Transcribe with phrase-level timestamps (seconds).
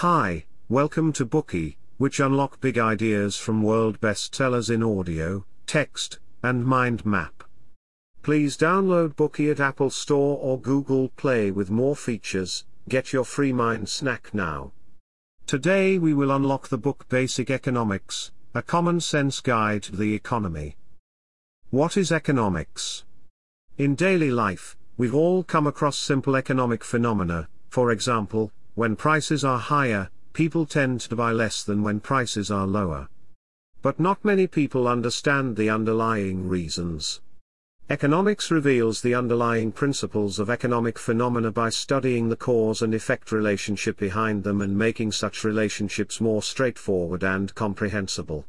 [0.00, 6.64] Hi, welcome to Bookey, which unlock big ideas from world bestsellers in audio, text, and
[6.64, 7.44] mind map.
[8.22, 12.64] Please download Bookey at Apple Store or Google Play with more features.
[12.88, 14.72] Get your free mind snack now.
[15.46, 20.78] Today we will unlock the book Basic Economics, a common sense guide to the economy.
[21.68, 23.04] What is economics?
[23.76, 28.50] In daily life, we've all come across simple economic phenomena, for example,
[28.80, 33.10] when prices are higher, people tend to buy less than when prices are lower.
[33.82, 37.20] But not many people understand the underlying reasons.
[37.90, 43.98] Economics reveals the underlying principles of economic phenomena by studying the cause and effect relationship
[43.98, 48.46] behind them and making such relationships more straightforward and comprehensible.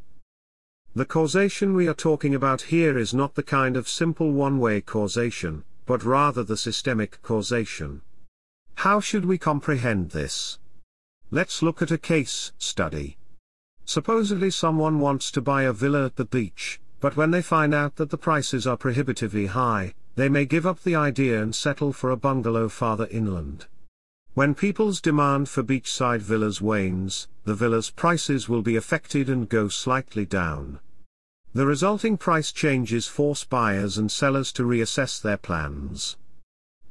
[0.95, 5.65] The causation we are talking about here is not the kind of simple one-way causation,
[5.85, 8.01] but rather the systemic causation.
[8.81, 10.57] How should we comprehend this?
[11.29, 13.15] Let's look at a case study.
[13.85, 17.97] Supposedly someone wants to buy a villa at the beach, but when they find out
[17.97, 22.09] that the prices are prohibitively high, they may give up the idea and settle for
[22.09, 23.67] a bungalow farther inland.
[24.33, 29.67] When people's demand for beachside villas wanes, the villa's prices will be affected and go
[29.67, 30.79] slightly down.
[31.53, 36.17] The resulting price changes force buyers and sellers to reassess their plans.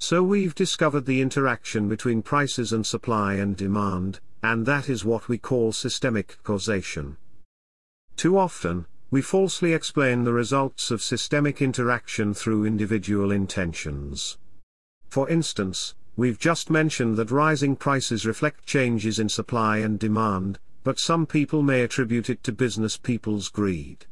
[0.02, 5.28] So we've discovered the interaction between prices and supply and demand, and that is what
[5.28, 7.18] we call systemic causation.
[8.16, 14.38] Too often, we falsely explain the results of systemic interaction through individual intentions.
[15.10, 20.98] For instance, we've just mentioned that rising prices reflect changes in supply and demand, but
[20.98, 24.06] some people may attribute it to business people's greed.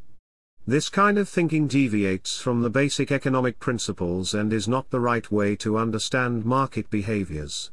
[0.68, 5.32] This kind of thinking deviates from the basic economic principles and is not the right
[5.32, 7.70] way to understand market behaviors.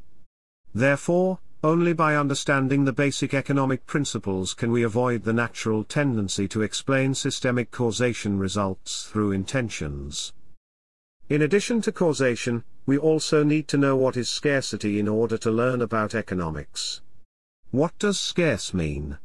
[0.74, 6.62] Therefore, only by understanding the basic economic principles can we avoid the natural tendency to
[6.62, 10.32] explain systemic causation results through intentions.
[11.28, 15.52] In addition to causation, we also need to know what is scarcity in order to
[15.52, 17.02] learn about economics.
[17.72, 19.17] What does scarce mean?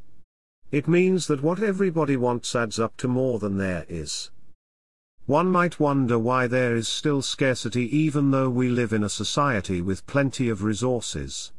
[0.71, 4.31] It means that what everybody wants adds up to more than there is.
[5.27, 9.81] One might wonder why there is still scarcity even though we live in a society
[9.81, 11.53] with plenty of resources.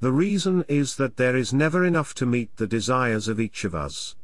[0.00, 3.74] The reason is that there is never enough to meet the desires of each of
[3.74, 4.16] us.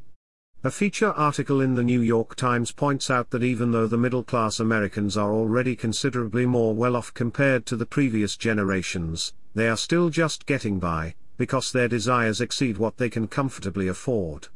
[0.62, 4.22] A feature article in the New York Times points out that even though the middle
[4.22, 9.76] class Americans are already considerably more well off compared to the previous generations, they are
[9.78, 14.48] still just getting by, because their desires exceed what they can comfortably afford.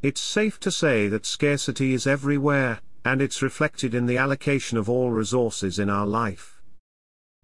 [0.00, 4.88] It's safe to say that scarcity is everywhere, and it's reflected in the allocation of
[4.88, 6.62] all resources in our life.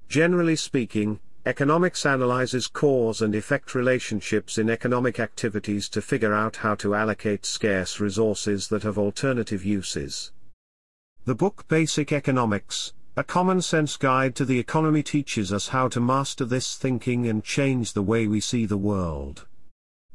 [0.08, 6.74] Generally speaking, Economics analyzes cause and effect relationships in economic activities to figure out how
[6.74, 10.32] to allocate scarce resources that have alternative uses.
[11.26, 16.00] The book Basic Economics, a common sense guide to the economy teaches us how to
[16.00, 19.46] master this thinking and change the way we see the world.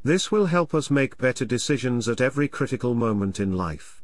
[0.03, 4.01] This will help us make better decisions at every critical moment in life.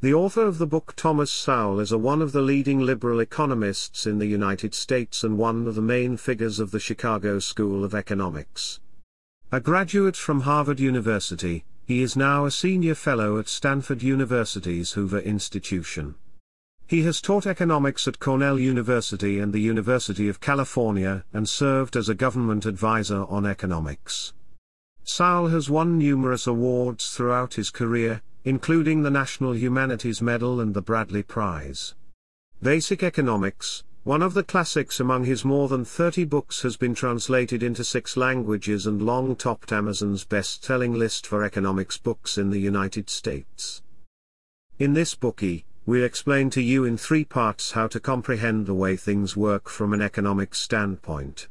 [0.00, 4.06] The author of the book Thomas Sowell is a one of the leading liberal economists
[4.06, 7.94] in the United States and one of the main figures of the Chicago School of
[7.94, 8.80] Economics.
[9.52, 15.20] A graduate from Harvard University, he is now a senior fellow at Stanford University's Hoover
[15.20, 16.14] Institution.
[16.88, 22.08] He has taught economics at Cornell University and the University of California and served as
[22.08, 24.32] a government advisor on economics.
[25.02, 30.82] Sowell has won numerous awards throughout his career, including the National Humanities Medal and the
[30.82, 31.96] Bradley Prize.
[32.62, 37.64] Basic Economics, one of the classics among his more than 30 books has been translated
[37.64, 43.10] into six languages and long topped Amazon's best-selling list for economics books in the United
[43.10, 43.82] States.
[44.78, 48.96] In this Bookey, we explain to you in three parts how to comprehend the way
[48.96, 51.46] things work from an economic standpoint.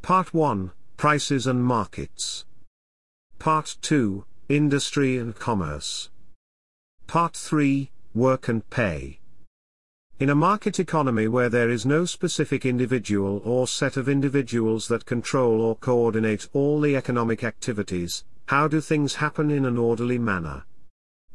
[0.00, 2.44] Part 1, Prices and Markets.
[3.40, 6.08] Part 2, Industry and Commerce.
[7.08, 9.18] Part 3 Work and Pay.
[10.20, 15.04] In a market economy where there is no specific individual or set of individuals that
[15.04, 20.64] control or coordinate all the economic activities, how do things happen in an orderly manner?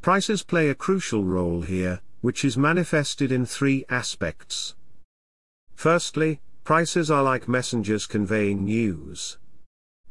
[0.07, 4.73] Prices play a crucial role here, which is manifested in three aspects.
[5.75, 9.37] Firstly, prices are like messengers conveying news.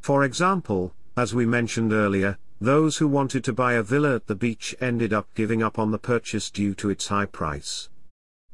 [0.01, 4.35] For example, as we mentioned earlier, those who wanted to buy a villa at the
[4.35, 7.89] beach ended up giving up on the purchase due to its high price.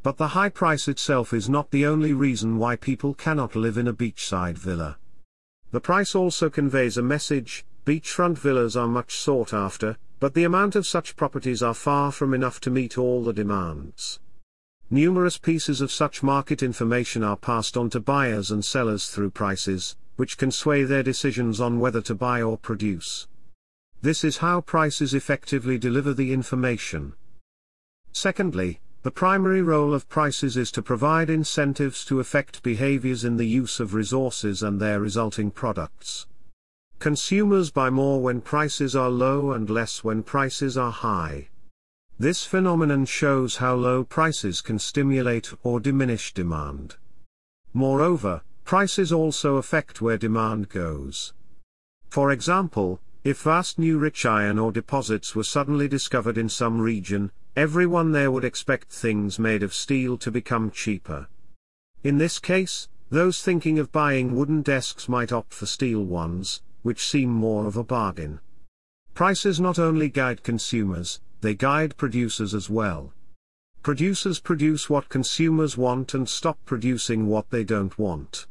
[0.05, 3.89] But the high price itself is not the only reason why people cannot live in
[3.89, 4.97] a beachside villa.
[5.73, 10.77] The price also conveys a message, beachfront villas are much sought after, but the amount
[10.77, 14.21] of such properties are far from enough to meet all the demands.
[14.89, 19.97] Numerous pieces of such market information are passed on to buyers and sellers through prices,
[20.17, 23.27] which can sway their decisions on whether to buy or produce.
[24.01, 27.15] This is how prices effectively deliver the information.
[28.13, 33.47] Secondly, the primary role of prices is to provide incentives to affect behaviors in the
[33.47, 36.27] use of resources and their resulting products.
[37.03, 41.49] Consumers buy more when prices are low and less when prices are high.
[42.17, 46.95] This phenomenon shows how low prices can stimulate or diminish demand.
[47.73, 51.35] Moreover, prices also affect where demand goes.
[52.09, 57.33] For example, if vast new rich iron ore deposits were suddenly discovered in some region,
[57.57, 61.27] everyone there would expect things made of steel to become cheaper.
[62.05, 67.07] In this case, those thinking of buying wooden desks might opt for steel ones, which
[67.07, 68.41] seem more of a bargain.
[69.15, 73.13] Prices not only guide consumers, they guide producers as well.
[73.83, 78.47] Producers produce what consumers want and stop producing what they don't want.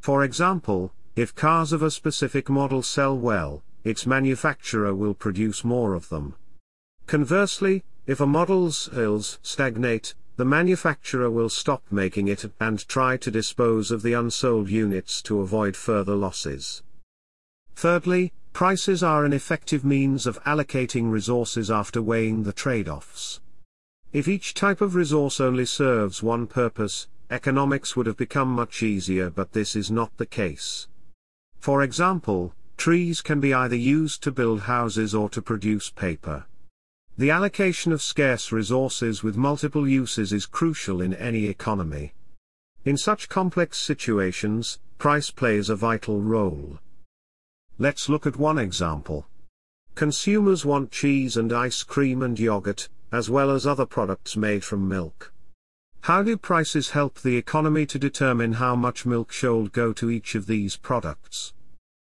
[0.00, 5.94] For example, if cars of a specific model sell well, its manufacturer will produce more
[5.94, 6.34] of them.
[7.06, 13.30] Conversely, if a model's sales stagnate, the manufacturer will stop making it and try to
[13.30, 16.82] dispose of the unsold units to avoid further losses.
[17.74, 23.40] Thirdly, Prices are an effective means of allocating resources after weighing the trade-offs.
[24.12, 29.28] If each type of resource only serves one purpose, economics would have become much easier
[29.28, 30.86] but this is not the case.
[31.58, 36.46] For example, trees can be either used to build houses or to produce paper.
[37.18, 42.14] The allocation of scarce resources with multiple uses is crucial in any economy.
[42.84, 46.78] In such complex situations, price plays a vital role.
[47.78, 49.26] Let's look at one example.
[49.96, 54.88] Consumers want cheese and ice cream and yogurt, as well as other products made from
[54.88, 55.32] milk.
[56.02, 60.36] How do prices help the economy to determine how much milk should go to each
[60.36, 61.52] of these products?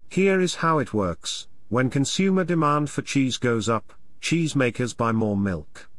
[0.09, 1.47] Here is how it works.
[1.69, 5.89] When consumer demand for cheese goes up, cheesemakers buy more milk.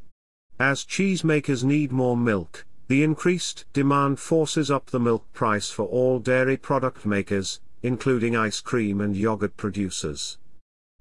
[0.61, 6.19] As cheesemakers need more milk, the increased demand forces up the milk price for all
[6.21, 10.39] dairy product makers, including ice cream and yogurt producers.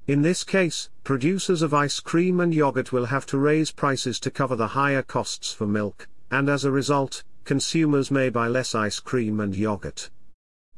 [0.08, 4.32] In this case, producers of ice cream and yogurt will have to raise prices to
[4.32, 9.00] cover the higher costs for milk, and as a result, consumers may buy less ice
[9.00, 10.10] cream and yogurt.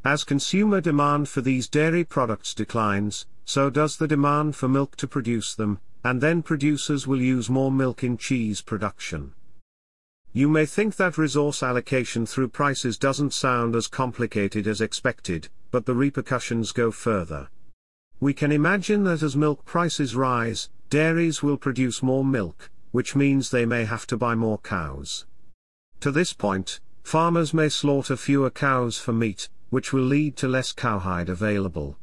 [0.04, 5.08] As consumer demand for these dairy products declines, so does the demand for milk to
[5.08, 9.34] produce them, and then producers will use more milk in cheese production.
[10.32, 15.86] You may think that resource allocation through prices doesn't sound as complicated as expected, but
[15.86, 17.50] the repercussions go further.
[18.20, 23.50] We can imagine that as milk prices rise, dairies will produce more milk, which means
[23.50, 25.26] they may have to buy more cows.
[26.02, 30.72] To this point, farmers may slaughter fewer cows for meat, which will lead to less
[30.72, 31.98] cowhide available.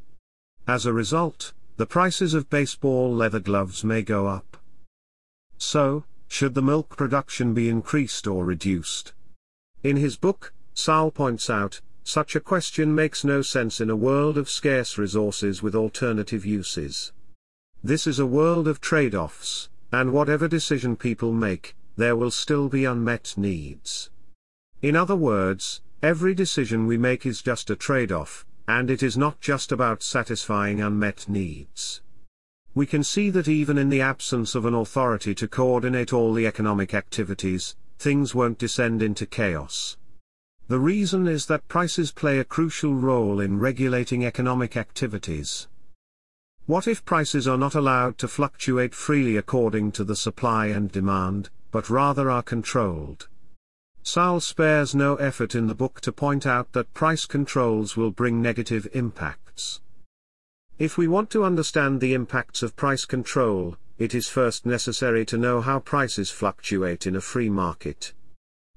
[0.66, 4.56] As a result, the prices of baseball leather gloves may go up.
[5.58, 9.12] So, should the milk production be increased or reduced?
[9.82, 14.38] In his book, Sowell points out, such a question makes no sense in a world
[14.38, 17.12] of scarce resources with alternative uses.
[17.82, 22.84] This is a world of trade-offs, and whatever decision people make, there will still be
[22.84, 24.10] unmet needs.
[24.82, 29.40] In other words, every decision we make is just a trade-off, and it is not
[29.40, 32.02] just about satisfying unmet needs.
[32.72, 36.46] We can see that even in the absence of an authority to coordinate all the
[36.46, 39.96] economic activities, things won't descend into chaos.
[40.68, 45.68] The reason is that prices play a crucial role in regulating economic activities.
[46.66, 51.50] What if prices are not allowed to fluctuate freely according to the supply and demand,
[51.70, 53.28] but rather are controlled?
[54.02, 58.42] Sowell spares no effort in the book to point out that price controls will bring
[58.42, 59.80] negative impacts.
[60.80, 65.38] If we want to understand the impacts of price control, it is first necessary to
[65.38, 68.12] know how prices fluctuate in a free market.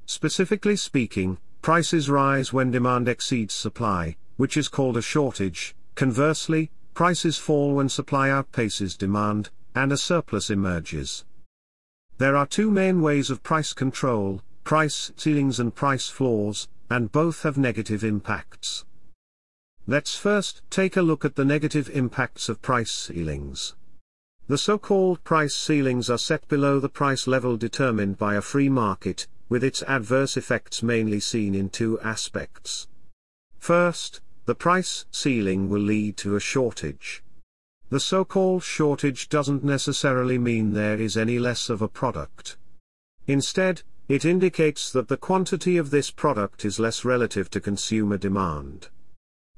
[0.06, 5.76] Specifically speaking, Prices rise when demand exceeds supply, which is called a shortage.
[5.96, 11.26] Conversely, prices fall when supply outpaces demand, and a surplus emerges.
[12.18, 17.44] There are two main ways of price control, price ceilings and price floors, and both
[17.44, 18.86] have negative impacts.
[19.86, 23.76] Let's first take a look at the negative impacts of price ceilings.
[24.48, 29.28] The so-called price ceilings are set below the price level determined by a free market,
[29.50, 32.88] with its adverse effects mainly seen in two aspects.
[33.58, 37.24] First, the price ceiling will lead to a shortage.
[37.90, 42.58] The so-called shortage doesn't necessarily mean there is any less of a product.
[43.26, 48.90] Instead, it indicates that the quantity of this product is less relative to consumer demand.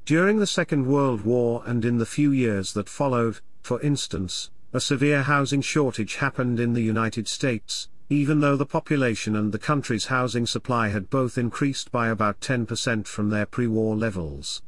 [0.06, 4.82] During the Second World War and in the few years that followed, for instance, a
[4.82, 10.08] severe housing shortage happened in the United States, even though the population and the country's
[10.08, 14.62] housing supply had both increased by about 10% from their pre-war levels.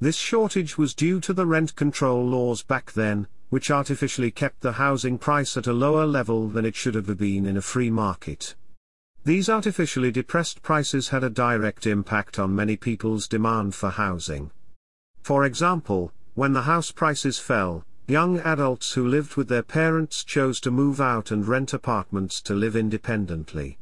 [0.00, 4.72] This shortage was due to the rent control laws back then, which artificially kept the
[4.72, 8.54] housing price at a lower level than it should have been in a free market.
[9.24, 14.50] These artificially depressed prices had a direct impact on many people's demand for housing.
[15.20, 20.60] For example, when the house prices fell, young adults who lived with their parents chose
[20.60, 23.78] to move out and rent apartments to live independently.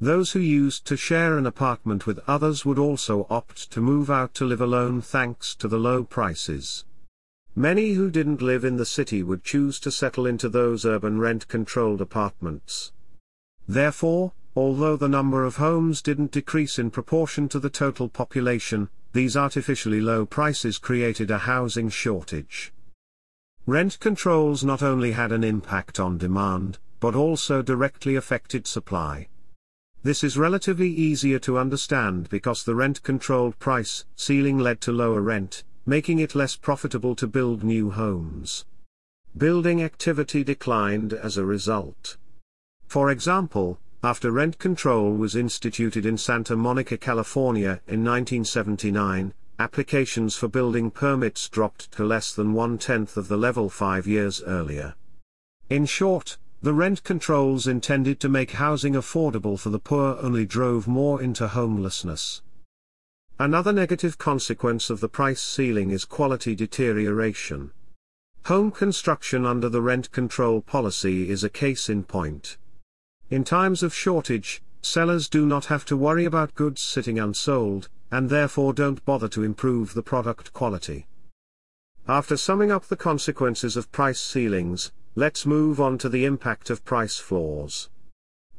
[0.00, 4.32] Those who used to share an apartment with others would also opt to move out
[4.34, 6.84] to live alone thanks to the low prices.
[7.56, 12.00] Many who didn't live in the city would choose to settle into those urban rent-controlled
[12.00, 12.92] apartments.
[13.66, 19.36] Therefore, although the number of homes didn't decrease in proportion to the total population, these
[19.36, 22.72] artificially low prices created a housing shortage.
[23.68, 29.28] Rent controls not only had an impact on demand, but also directly affected supply.
[30.02, 35.64] This is relatively easier to understand because the rent-controlled price ceiling led to lower rent,
[35.84, 38.64] making it less profitable to build new homes.
[39.36, 42.16] Building activity declined as a result.
[42.86, 50.48] For example, after rent control was instituted in Santa Monica, California in 1979, applications for
[50.48, 54.94] building permits dropped to less than one-tenth of the level five years earlier.
[55.68, 60.88] In short, the rent controls intended to make housing affordable for the poor only drove
[60.88, 62.42] more into homelessness.
[63.38, 67.70] Another negative consequence of the price ceiling is quality deterioration.
[68.46, 72.56] Home construction under the rent control policy is a case in point.
[73.30, 78.30] In times of shortage, sellers do not have to worry about goods sitting unsold, and
[78.30, 81.06] therefore don't bother to improve the product quality.
[82.06, 86.84] After summing up the consequences of price ceilings, let's move on to the impact of
[86.84, 87.90] price floors.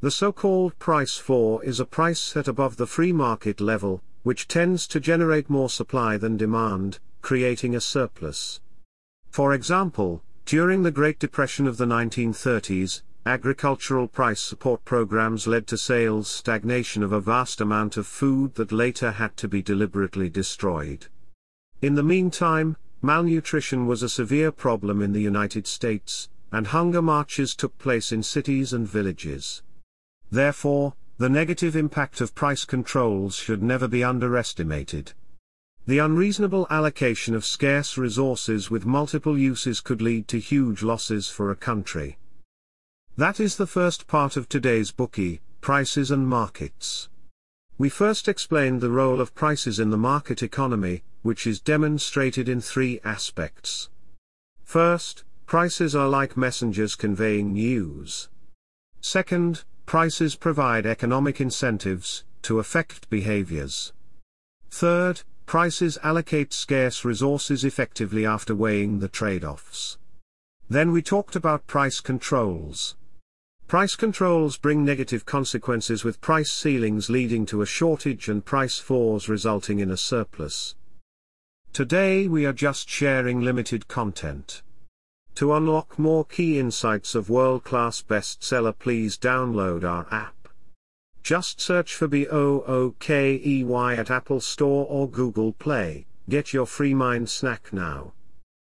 [0.00, 4.86] The so-called price floor is a price set above the free market level, which tends
[4.88, 8.60] to generate more supply than demand, creating a surplus.
[9.30, 15.76] For example, during the Great Depression of the 1930s, agricultural price support programs led to
[15.76, 21.06] sales stagnation of a vast amount of food that later had to be deliberately destroyed.
[21.82, 27.54] In the meantime, malnutrition was a severe problem in the United States, and hunger marches
[27.54, 29.62] took place in cities and villages.
[30.30, 35.12] Therefore, the negative impact of price controls should never be underestimated.
[35.86, 41.50] The unreasonable allocation of scarce resources with multiple uses could lead to huge losses for
[41.50, 42.16] a country.
[43.16, 47.08] That is the first part of today's Bookey, Prices and Markets.
[47.76, 52.60] We first explained the role of prices in the market economy, which is demonstrated in
[52.60, 53.90] three aspects.
[54.64, 58.28] First, prices are like messengers conveying news.
[59.00, 63.92] Second, prices provide economic incentives to affect behaviors.
[64.70, 69.98] Third, prices allocate scarce resources effectively after weighing the trade-offs.
[70.68, 72.94] Then we talked about price controls.
[73.70, 79.28] Price controls bring negative consequences with price ceilings leading to a shortage and price floors
[79.28, 80.74] resulting in a surplus.
[81.72, 84.62] Today we are just sharing limited content.
[85.36, 90.48] To unlock more key insights of world-class bestseller please download our app.
[91.22, 97.72] Just search for B-O-O-K-E-Y at Apple Store or Google Play, get your free mind snack
[97.72, 98.14] now.